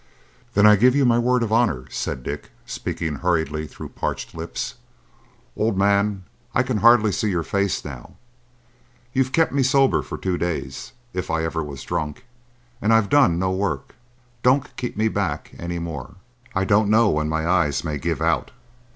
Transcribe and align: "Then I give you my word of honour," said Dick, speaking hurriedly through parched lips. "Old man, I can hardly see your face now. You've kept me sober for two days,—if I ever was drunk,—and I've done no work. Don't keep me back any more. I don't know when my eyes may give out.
"Then 0.55 0.65
I 0.65 0.77
give 0.77 0.95
you 0.95 1.05
my 1.05 1.19
word 1.19 1.43
of 1.43 1.53
honour," 1.53 1.85
said 1.91 2.23
Dick, 2.23 2.49
speaking 2.65 3.17
hurriedly 3.17 3.67
through 3.67 3.89
parched 3.89 4.33
lips. 4.33 4.73
"Old 5.55 5.77
man, 5.77 6.23
I 6.55 6.63
can 6.63 6.77
hardly 6.77 7.11
see 7.11 7.29
your 7.29 7.43
face 7.43 7.85
now. 7.85 8.15
You've 9.13 9.31
kept 9.31 9.51
me 9.51 9.61
sober 9.61 10.01
for 10.01 10.17
two 10.17 10.39
days,—if 10.39 11.29
I 11.29 11.43
ever 11.43 11.63
was 11.63 11.83
drunk,—and 11.83 12.91
I've 12.91 13.09
done 13.09 13.37
no 13.37 13.51
work. 13.51 13.93
Don't 14.41 14.75
keep 14.75 14.97
me 14.97 15.07
back 15.07 15.51
any 15.59 15.77
more. 15.77 16.15
I 16.55 16.65
don't 16.65 16.89
know 16.89 17.07
when 17.11 17.29
my 17.29 17.47
eyes 17.47 17.83
may 17.83 17.99
give 17.99 18.23
out. 18.23 18.49